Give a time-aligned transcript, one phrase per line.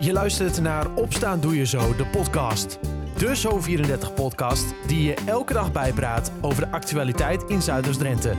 [0.00, 2.78] Je luistert naar Opstaan Doe Je Zo, de podcast.
[3.16, 8.34] De Zo34-podcast die je elke dag bijpraat over de actualiteit in Zuiders-Drenthe.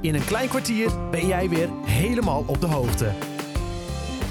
[0.00, 3.10] In een klein kwartier ben jij weer helemaal op de hoogte.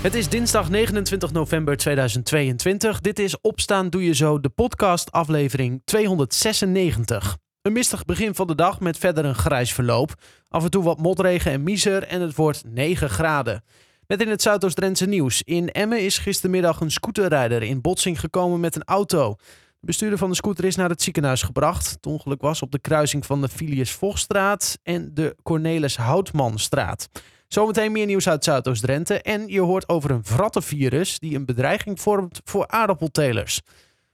[0.02, 3.02] Het is dinsdag 29 november 2022.
[3.02, 7.38] Dit is Opstaan Doe Je Zo, de podcast aflevering 296.
[7.62, 10.14] Een mistig begin van de dag met verder een grijs verloop.
[10.50, 13.64] Af en toe wat motregen en miser en het wordt 9 graden.
[14.08, 15.42] Met in het Zuidoost-Drentse nieuws.
[15.44, 19.36] In Emmen is gistermiddag een scooterrijder in botsing gekomen met een auto.
[19.80, 21.90] De bestuurder van de scooter is naar het ziekenhuis gebracht.
[21.90, 27.10] Het ongeluk was op de kruising van de Filius Vogstraat en de Cornelis Houtmanstraat.
[27.48, 29.22] Zometeen meer nieuws uit Zuidoost-Drenthe.
[29.22, 33.62] En je hoort over een virus die een bedreiging vormt voor aardappeltelers.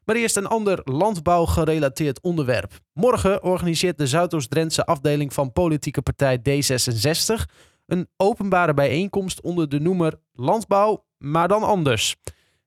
[0.04, 2.80] Maar eerst een ander landbouwgerelateerd onderwerp.
[2.94, 7.44] Morgen organiseert de Zuidoost-Drentse afdeling van politieke partij D66
[7.88, 12.16] een openbare bijeenkomst onder de noemer Landbouw, maar dan anders.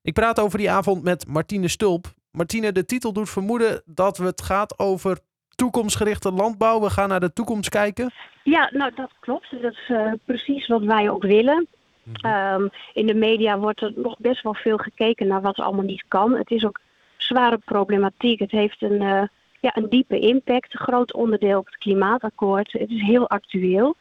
[0.02, 2.06] Ik praat over die avond met Martine Stulp.
[2.30, 5.18] Martine, de titel doet vermoeden dat het gaat over
[5.54, 6.80] toekomstgerichte landbouw.
[6.80, 8.12] We gaan naar de toekomst kijken.
[8.44, 9.62] Ja, nou dat klopt.
[9.62, 11.68] Dat is uh, precies wat wij ook willen.
[12.02, 12.62] Mm -hmm.
[12.62, 16.04] um, in de media wordt er nog best wel veel gekeken naar wat allemaal niet
[16.08, 16.34] kan.
[16.34, 16.80] Het is ook
[17.16, 18.38] zware problematiek.
[18.38, 19.22] Het heeft een, uh,
[19.60, 22.72] ja, een diepe impact, een groot onderdeel op het klimaatakkoord.
[22.72, 23.96] Het is heel actueel.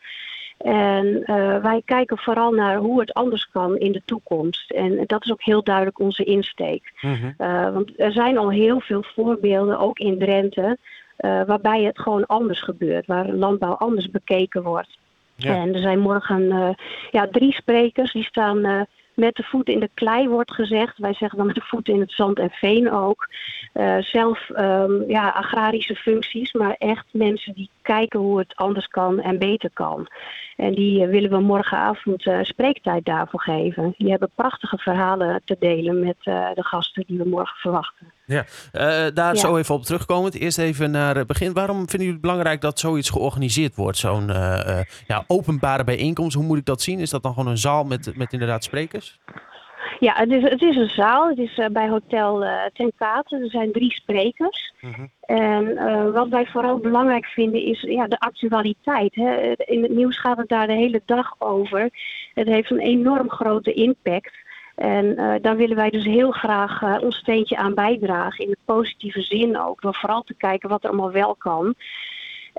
[0.60, 4.72] En uh, wij kijken vooral naar hoe het anders kan in de toekomst.
[4.72, 6.94] En dat is ook heel duidelijk onze insteek.
[7.02, 7.34] Mm -hmm.
[7.38, 10.78] uh, want er zijn al heel veel voorbeelden, ook in Drenthe,
[11.20, 14.98] uh, waarbij het gewoon anders gebeurt, waar landbouw anders bekeken wordt.
[15.36, 15.56] Ja.
[15.56, 16.76] En er zijn morgen
[17.12, 18.88] ja, drie sprekers die staan
[19.20, 20.98] met de voeten in de klei wordt gezegd.
[20.98, 23.30] Wij zeggen dan met de voeten in het zand en veen ook.
[23.74, 29.20] Uh, zelf um, ja, agrarische functies, maar echt mensen die kijken hoe het anders kan
[29.20, 30.08] en beter kan.
[30.56, 33.94] En die uh, willen we morgenavond uh, spreektijd daarvoor geven.
[33.98, 38.14] Die hebben prachtige verhalen te delen met de gasten die we morgen verwachten.
[38.26, 38.46] Ja,
[39.14, 39.40] daar ja.
[39.40, 40.36] zo even op terugkomend.
[40.36, 41.54] Eerst even naar het begin.
[41.54, 43.98] Waarom vinden jullie het belangrijk dat zoiets georganiseerd wordt?
[43.98, 44.28] Zo'n
[45.08, 47.00] ja, openbare bijeenkomst, hoe moet ik dat zien?
[47.00, 49.20] Is dat dan gewoon een zaal met, met inderdaad sprekers?
[50.00, 51.30] Ja, het is, het is een zaal.
[51.30, 53.42] Het is uh, bij Hotel uh, Ten Katen.
[53.42, 54.74] Er zijn drie sprekers.
[54.80, 55.00] -huh.
[55.22, 59.16] En uh, wat wij vooral belangrijk vinden is ja, de actualiteit.
[59.16, 59.54] Hè.
[59.58, 61.90] In het nieuws gaat het daar de hele dag over.
[62.34, 64.48] Het heeft een enorm grote impact.
[64.76, 68.46] En daar willen wij dus heel graag ons steentje aan bijdragen.
[68.46, 69.82] In de positieve zin ook.
[69.82, 71.76] Door vooral te kijken wat er allemaal wel kan.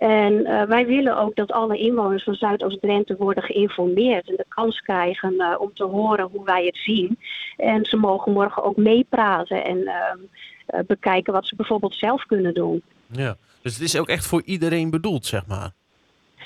[0.01, 4.81] En uh, wij willen ook dat alle inwoners van Zuidoost-Drenthe worden geïnformeerd en de kans
[4.81, 7.19] krijgen uh, om te horen hoe wij het zien.
[7.57, 12.83] En ze mogen morgen ook meepraten en uh, bekijken wat ze bijvoorbeeld zelf kunnen doen.
[13.07, 15.71] Ja, dus het is ook echt voor iedereen bedoeld, zeg maar.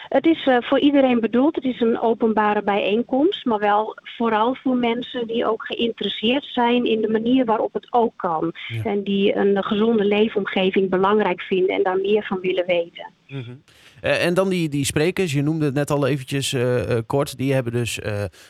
[0.08, 1.54] Het is voor iedereen bedoeld.
[1.54, 7.00] Het is een openbare bijeenkomst, maar wel vooral voor mensen die ook geïnteresseerd zijn in
[7.00, 8.52] de manier waarop het ook kan.
[8.68, 8.84] Ja.
[8.84, 13.06] En die een gezonde leefomgeving belangrijk vinden en daar meer van willen weten.
[13.34, 13.62] Mm -hmm.
[14.02, 17.52] uh, en dan die, die sprekers, je noemde het net al eventjes uh, kort, die
[17.52, 17.98] hebben dus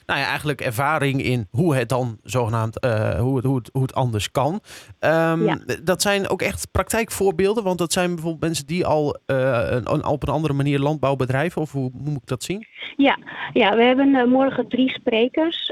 [0.06, 2.78] nou ja, eigenlijk ervaring in hoe het dan zogenaamd,
[3.19, 4.53] hoe, het, hoe, het, hoe het anders kan.
[5.00, 5.59] Um, ja.
[5.83, 10.34] Dat zijn ook echt praktijkvoorbeelden, want dat zijn bijvoorbeeld mensen die al een, op een
[10.34, 12.67] andere manier landbouw bedrijven, of hoe, hoe moet ik dat zien?
[12.97, 13.19] Ja,
[13.53, 15.71] ja we hebben morgen drie sprekers,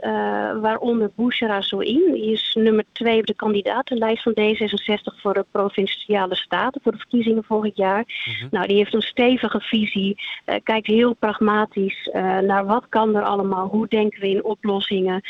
[0.60, 6.36] waaronder Bouchara Soin, die is nummer twee op de kandidatenlijst van D66 voor de Provinciale
[6.36, 7.98] Staten, voor de verkiezingen volgend jaar.
[7.98, 8.48] Mm -hmm.
[8.50, 13.22] Nou, die heeft een stevige visie, uh, kijkt heel pragmatisch uh, naar wat kan er
[13.22, 15.20] allemaal, hoe denken we in oplossingen.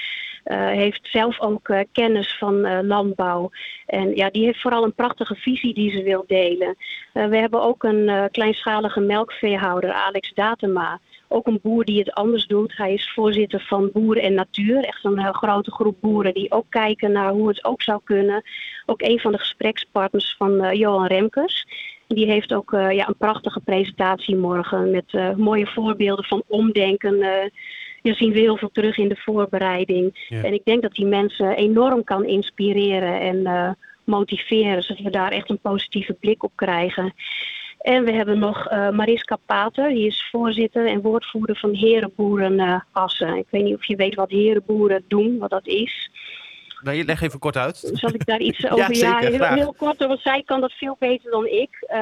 [0.44, 3.50] Uh, heeft zelf ook kennis van landbouw.
[3.87, 6.77] En ja, die heeft vooral een prachtige visie die ze wil delen.
[7.12, 11.00] we hebben ook een kleinschalige melkveehouder, Alex Datema
[11.32, 12.76] ook een boer die het anders doet.
[12.76, 14.84] Hij is voorzitter van Boeren en Natuur.
[14.84, 18.43] Echt een heel grote groep boeren die ook kijken naar hoe het ook zou kunnen.
[18.87, 21.66] Ook een van de gesprekspartners van uh, Johan Remkes.
[22.06, 27.16] Die heeft ook uh, ja, een prachtige presentatie morgen met uh, mooie voorbeelden van omdenken.
[28.03, 30.26] Je zien we heel veel terug in de voorbereiding.
[30.28, 30.42] Ja.
[30.42, 35.51] En ik denk dat die mensen enorm kan inspireren en motiveren, zodat we daar echt
[35.51, 37.12] een positieve blik op krijgen.
[37.83, 42.81] En we hebben nog uh, Mariska Pater, die is voorzitter en woordvoerder van Herenboeren uh,
[42.93, 43.37] Assen.
[43.37, 46.11] Ik weet niet of je weet wat Herenboeren doen, wat dat is.
[46.83, 47.91] Nee, leg even kort uit.
[47.93, 48.77] Zal ik daar iets over?
[48.77, 51.87] ja, zeker, ja heel, heel, kort, want zij kan dat veel beter dan ik.
[51.93, 51.97] Uh,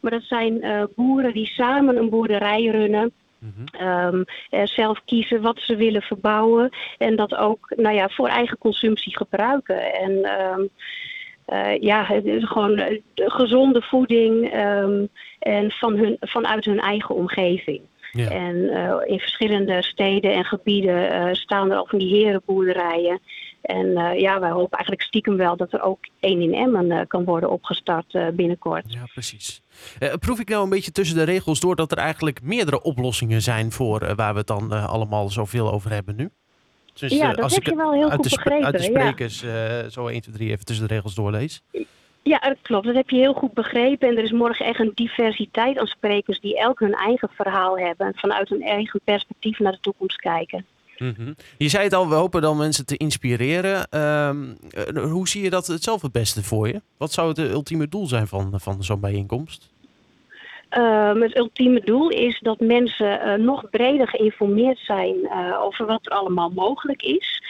[0.00, 3.12] maar dat zijn boeren die samen een boerderij runnen.
[3.38, 3.88] Mm -hmm.
[3.88, 4.24] um,
[4.64, 9.92] zelf kiezen wat ze willen verbouwen en dat ook nou ja, voor eigen consumptie gebruiken.
[9.92, 10.10] En
[10.40, 10.70] um,
[11.50, 15.08] uh, ja, het is gewoon uh, gezonde voeding um,
[15.38, 17.80] en van hun, vanuit hun eigen omgeving.
[18.12, 18.30] Ja.
[18.30, 23.20] En uh, in verschillende steden en gebieden staan er al van die herenboerderijen.
[23.62, 23.88] En
[24.18, 28.18] ja, wij hopen eigenlijk stiekem wel dat er ook één in Emmen kan worden opgestart
[28.34, 28.92] binnenkort.
[28.92, 29.62] Ja, precies.
[30.18, 33.72] proef ik nou een beetje tussen de regels door dat er eigenlijk meerdere oplossingen zijn
[33.72, 36.30] voor waar we het dan allemaal zoveel over hebben nu?
[36.94, 38.64] Dus, ja, dat heb je wel heel goed begrepen.
[38.64, 39.38] Uit de sprekers
[39.92, 41.62] zo 1, 2, 3 even tussen de regels doorlees.
[42.22, 42.86] Ja, dat klopt.
[42.86, 44.08] Dat heb je heel goed begrepen.
[44.08, 48.06] En er is morgen echt een diversiteit aan sprekers die elk hun eigen verhaal hebben.
[48.06, 50.66] En vanuit hun eigen perspectief naar de toekomst kijken.
[50.98, 53.88] Mm Je zei het al, we hopen dan mensen te inspireren.
[53.88, 56.82] Ehm, eh, hoe zie je dat het zelf het beste voor je?
[56.96, 59.70] Wat zou het ultieme doel zijn van, van zo'n bijeenkomst?
[60.70, 66.12] Het ultieme doel is dat mensen uh, nog breder geïnformeerd zijn uh, over wat er
[66.12, 67.42] allemaal mogelijk is.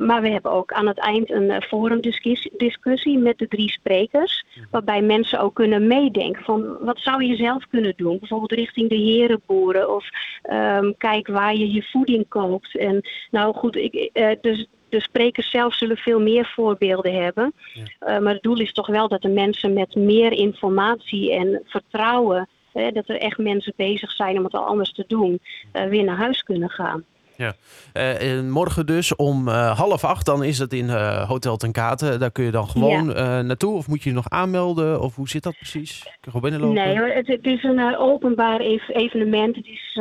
[0.00, 4.44] maar we hebben ook aan het eind een forumdiscussie met de drie sprekers.
[4.54, 4.66] Mhm.
[4.70, 8.18] Waarbij mensen ook kunnen meedenken van wat zou je zelf kunnen doen.
[8.18, 10.04] Bijvoorbeeld richting de herenboeren of
[10.52, 12.76] um, kijk waar je je voeding koopt.
[12.76, 13.00] En
[13.30, 14.10] nou goed, ik,
[14.40, 17.52] dus de sprekers zelf zullen veel meer voorbeelden hebben.
[17.74, 17.82] Ja.
[18.14, 22.48] Uh, maar het doel is toch wel dat de mensen met meer informatie en vertrouwen,
[22.72, 25.40] hè, dat er echt mensen bezig zijn om het al anders te doen,
[25.72, 27.04] uh, weer naar huis kunnen gaan.
[27.40, 27.54] Ja.
[27.94, 32.16] Uh, morgen dus om uh, half acht, dan is het in uh, Hotel Ten Kate.
[32.16, 33.06] Daar kun je dan gewoon
[33.46, 35.00] naartoe of moet je je nog aanmelden?
[35.00, 36.02] Of hoe zit dat precies?
[36.02, 36.84] Kun je gewoon binnenlopen?
[36.84, 39.56] Nee het, het is een openbaar evenement.
[39.56, 40.00] Het is,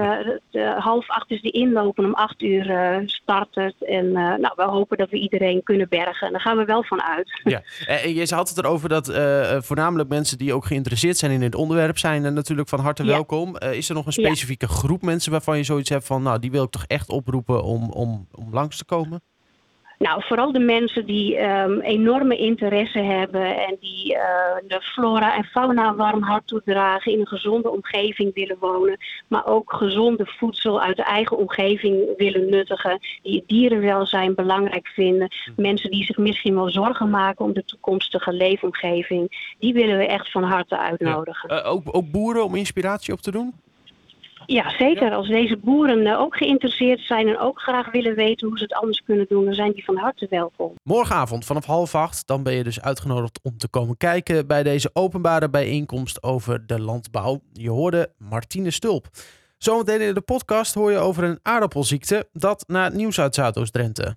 [0.51, 3.75] de, half acht is de inloop en om acht uur start het.
[3.85, 6.31] En nou, we hopen dat we iedereen kunnen bergen.
[6.31, 7.41] Daar gaan we wel van uit.
[7.43, 9.13] Ja, en je had het erover dat
[9.65, 13.57] voornamelijk mensen die ook geïnteresseerd zijn in het onderwerp zijn natuurlijk van harte welkom.
[13.57, 16.63] is er nog een specifieke groep mensen waarvan je zoiets hebt van, nou die wil
[16.63, 19.21] ik toch echt op oproepen om, om, om langs te komen?
[19.97, 24.21] Nou, vooral de mensen die um, enorme interesse hebben en die uh,
[24.67, 28.97] de flora en fauna warm hart toedragen, in een gezonde omgeving willen wonen,
[29.27, 35.27] maar ook gezonde voedsel uit de eigen omgeving willen nuttigen, die het dierenwelzijn belangrijk vinden,
[35.55, 35.61] hm.
[35.61, 40.31] mensen die zich misschien wel zorgen maken om de toekomstige leefomgeving, die willen we echt
[40.31, 41.55] van harte uitnodigen.
[41.55, 41.63] Ja.
[41.63, 43.53] Uh, ook, ook boeren om inspiratie op te doen?
[44.49, 45.11] Ja, zeker.
[45.11, 48.73] Als deze boeren eh, ook geïnteresseerd zijn en ook graag willen weten hoe ze het
[48.73, 50.73] anders kunnen doen, dan zijn die van harte welkom.
[50.83, 54.89] Morgenavond vanaf half acht, dan ben je dus uitgenodigd om te komen kijken bij deze
[54.93, 57.39] openbare bijeenkomst over de landbouw.
[57.53, 59.07] Je hoorde Martine Stulp.
[59.57, 64.13] Zometeen in de podcast hoor je over een aardappelziekte dat naar het nieuws uit Zuidoost-Drenthe.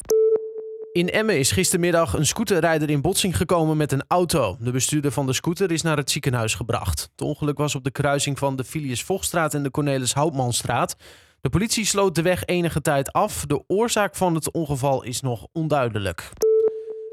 [0.93, 4.57] In Emmen is gistermiddag een scooterrijder in botsing gekomen met een auto.
[4.61, 7.09] De bestuurder van de scooter is naar het ziekenhuis gebracht.
[7.13, 10.97] Het ongeluk was op de kruising van de Filius Vochtstraat en de Cornelis Houtmanstraat.
[11.41, 13.45] De politie sloot de weg enige tijd af.
[13.47, 16.31] De oorzaak van het ongeval is nog onduidelijk.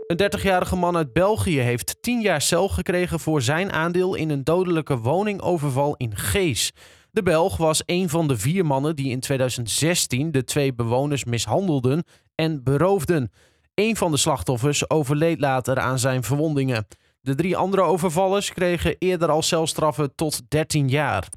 [0.08, 4.44] Een 30-jarige man uit België heeft 10 jaar cel gekregen voor zijn aandeel in een
[4.44, 6.72] dodelijke woningoverval in Gees.
[7.12, 12.04] De Belg was een van de vier mannen die in 2016 de twee bewoners mishandelden
[12.36, 13.32] en beroofden.
[13.80, 16.88] Een van de slachtoffers overleed later aan zijn verwondingen.
[17.22, 21.28] De drie andere overvallers kregen eerder al celstraffen tot 13 jaar.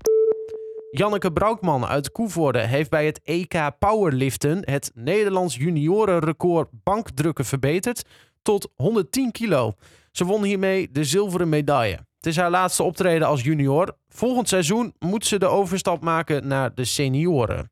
[0.91, 8.03] Janneke Braukman uit Koevoorde heeft bij het EK Powerliften het Nederlands juniorenrecord bankdrukken verbeterd
[8.43, 9.75] tot 110 kilo.
[10.11, 11.97] Ze won hiermee de zilveren medaille.
[12.17, 13.97] Het is haar laatste optreden als junior.
[14.09, 17.71] Volgend seizoen moet ze de overstap maken naar de senioren.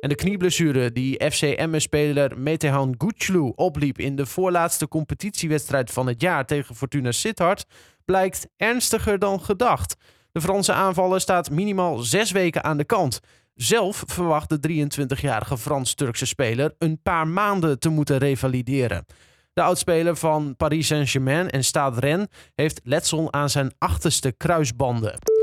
[0.00, 6.46] En de knieblessure die FCM-speler Metehan Guclu opliep in de voorlaatste competitiewedstrijd van het jaar
[6.46, 7.64] tegen Fortuna Sittard
[8.04, 9.96] blijkt ernstiger dan gedacht.
[10.32, 13.20] De Franse aanvaller staat minimaal zes weken aan de kant.
[13.54, 19.04] Zelf verwacht de 23-jarige Frans-Turkse speler een paar maanden te moeten revalideren.
[19.52, 25.37] De oudspeler van Paris Saint-Germain en Stade Rennes heeft letsel aan zijn achterste kruisbanden.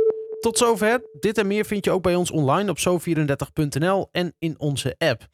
[0.46, 1.02] Tot zover.
[1.20, 5.28] Dit en meer vind je ook bij ons online op zo34.nl en in onze app.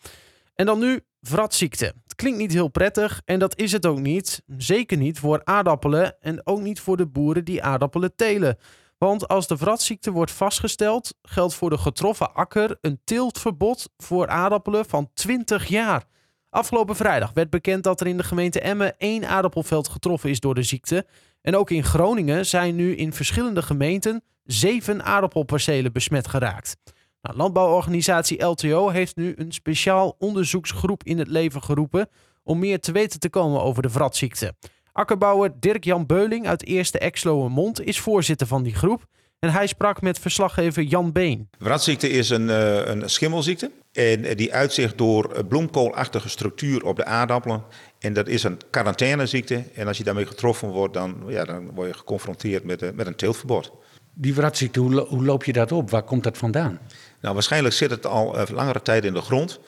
[0.55, 1.85] En dan nu vratziekte.
[1.85, 4.43] Het klinkt niet heel prettig en dat is het ook niet.
[4.57, 8.57] Zeker niet voor aardappelen en ook niet voor de boeren die aardappelen telen.
[8.97, 14.85] Want als de vratziekte wordt vastgesteld, geldt voor de getroffen akker een teeltverbod voor aardappelen
[14.85, 16.03] van 20 jaar.
[16.49, 20.55] Afgelopen vrijdag werd bekend dat er in de gemeente Emmen één aardappelveld getroffen is door
[20.55, 21.05] de ziekte.
[21.41, 26.77] En ook in Groningen zijn nu in verschillende gemeenten zeven aardappelpercelen besmet geraakt.
[27.21, 32.10] Nou, landbouworganisatie LTO heeft nu een speciaal onderzoeksgroep in het leven geroepen
[32.43, 34.55] om meer te weten te komen over de vratziekte.
[34.91, 39.05] Akkerbouwer Dirk-Jan Beuling uit Eerste Exlo Mond is voorzitter van die groep.
[39.41, 41.50] En hij sprak met verslaggever Jan Been.
[41.60, 43.71] Vratziekte is een, uh, een schimmelziekte.
[43.91, 47.63] En die uitzicht door bloemkoolachtige structuur op de aardappelen.
[48.00, 49.63] En dat is een quarantaineziekte.
[49.75, 53.07] En als je daarmee getroffen wordt, dan, ja, dan word je geconfronteerd met, uh, met
[53.07, 53.71] een teeltverbod.
[54.13, 55.89] Die vratziekte, hoe, hoe loop je dat op?
[55.89, 56.79] Waar komt dat vandaan?
[57.21, 59.60] Nou, waarschijnlijk zit het al uh, langere tijd in de grond.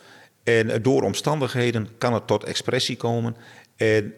[0.43, 3.35] En door omstandigheden kan het tot expressie komen.
[3.75, 4.13] En,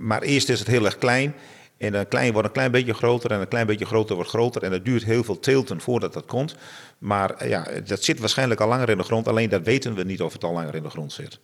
[0.00, 1.34] maar eerst is het heel erg klein.
[1.80, 4.62] En een klein wordt een klein beetje groter en een klein beetje groter wordt groter.
[4.62, 6.54] En het duurt heel veel teelten voordat dat komt.
[6.98, 9.28] Maar ja, dat zit waarschijnlijk al langer in de grond.
[9.28, 11.38] Alleen dat weten we niet of het al langer in de grond zit.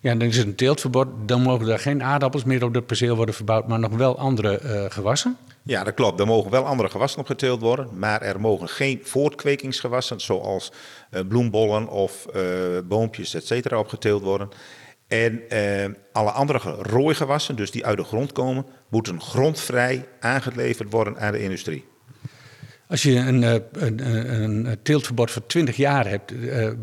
[0.00, 1.06] Ja, dan is het een teeltverbod.
[1.26, 4.60] Dan mogen er geen aardappels meer op het perceel worden verbouwd, maar nog wel andere
[4.62, 5.36] uh, gewassen?
[5.62, 6.20] Ja, dat klopt.
[6.20, 10.72] Er mogen wel andere gewassen op geteeld worden, maar er mogen geen voortkwekingsgewassen zoals
[11.10, 12.42] uh, bloembollen of uh,
[12.84, 14.48] boompjes, et cetera, opgeteeld worden.
[15.12, 15.42] En
[16.12, 21.42] alle andere rooigewassen, dus die uit de grond komen, moeten grondvrij aangeleverd worden aan de
[21.42, 21.84] industrie.
[22.88, 26.32] Als je een, een, een, een teeltverbod voor 20 jaar hebt,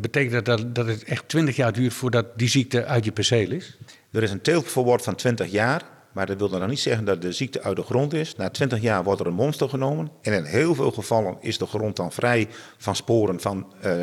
[0.01, 3.77] betekent dat, dat het echt 20 jaar duurt voordat die ziekte uit je perceel is?
[4.11, 5.81] Er is een teeltverbod van 20 jaar,
[6.19, 8.35] maar dat wil dan nog niet zeggen dat de ziekte uit de grond is.
[8.35, 10.11] Na 20 jaar wordt er een monster genomen.
[10.21, 12.47] En in heel veel gevallen is de grond dan vrij
[12.77, 13.93] van sporen van uh,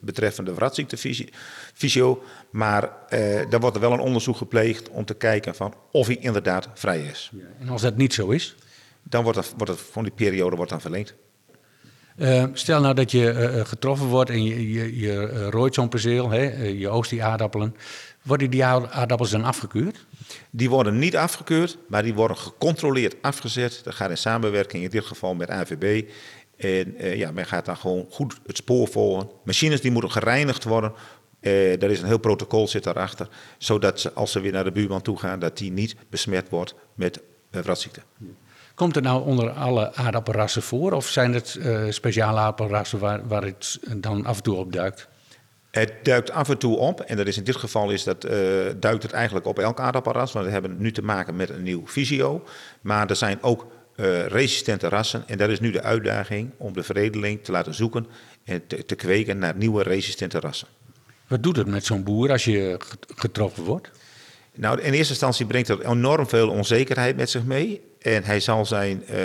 [0.00, 2.22] betreffende ratziekte-fysio.
[2.50, 6.16] Maar uh, dan wordt er wel een onderzoek gepleegd om te kijken van of hij
[6.16, 7.30] inderdaad vrij is.
[7.32, 8.54] Ja, en als dat niet zo is?
[9.02, 11.14] Dan wordt, het, wordt het, van die periode wordt dan verlengd.
[12.16, 16.30] Uh, stel nou dat je uh, getroffen wordt en je, je, je rooit zo'n perceel,
[16.30, 17.76] hè, je oogst die aardappelen.
[18.22, 20.06] Worden die aardappels dan afgekeurd?
[20.50, 23.80] Die worden niet afgekeurd, maar die worden gecontroleerd afgezet.
[23.84, 26.10] Dat gaat in samenwerking in dit geval met AVB.
[26.56, 29.30] En ja, men gaat dan gewoon goed het spoor volgen.
[29.44, 30.92] Machines die moeten gereinigd worden.
[31.40, 33.28] er is een heel protocol zit daarachter.
[33.58, 36.74] Zodat ze, als ze weer naar de buurman toe gaan, dat die niet besmet wordt
[36.94, 37.20] met
[37.50, 38.00] ratziekte.
[38.74, 40.92] Komt het nou onder alle aardappelrassen voor?
[40.92, 45.08] Of zijn het uh, speciale aardappelrassen waar, waar het dan af en toe op duikt?
[45.70, 47.00] Het duikt af en toe op.
[47.00, 48.30] En dat is in dit geval is dat, uh,
[48.76, 50.32] duikt het eigenlijk op elk aardappelras.
[50.32, 52.44] Want we hebben nu te maken met een nieuw visio.
[52.80, 55.24] Maar er zijn ook uh, resistente rassen.
[55.26, 58.06] En dat is nu de uitdaging om de veredeling te laten zoeken
[58.44, 60.68] en te, te kweken naar nieuwe resistente rassen.
[61.26, 62.76] Wat doet het met zo'n boer als je
[63.16, 63.90] getroffen wordt?
[64.60, 67.80] Nou, in eerste instantie brengt dat enorm veel onzekerheid met zich mee.
[67.98, 69.16] En hij zal zijn uh,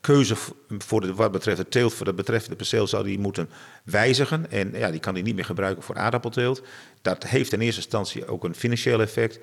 [0.00, 0.36] keuze
[0.68, 3.50] voor de, wat betreft de teelt, voor het betreffende perceel, zal moeten
[3.84, 4.50] wijzigen.
[4.50, 6.62] En ja, die kan hij niet meer gebruiken voor aardappelteelt.
[7.02, 9.38] Dat heeft in eerste instantie ook een financieel effect.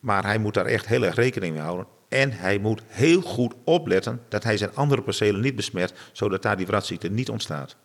[0.00, 1.86] Maar hij moet daar echt heel erg rekening mee houden.
[2.08, 6.56] En hij moet heel goed opletten dat hij zijn andere percelen niet besmet, zodat daar
[6.56, 7.76] die wratziekte niet ontstaat.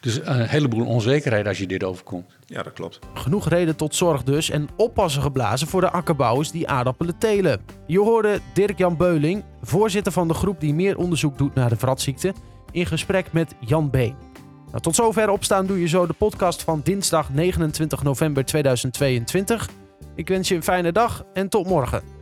[0.00, 2.26] Dus een heleboel onzekerheid als je dit overkomt.
[2.46, 2.98] Ja, dat klopt.
[3.14, 7.60] Genoeg reden tot zorg dus en oppassen geblazen voor de akkerbouwers die aardappelen telen.
[7.86, 12.34] Je hoorde Dirk-Jan Beuling, voorzitter van de groep die meer onderzoek doet naar de vratziekte,
[12.70, 14.14] in gesprek met Jan Been.
[14.66, 19.68] Nou, tot zover opstaan doe je zo de podcast van dinsdag 29 november 2022.
[20.14, 22.19] Ik wens je een fijne dag en tot morgen.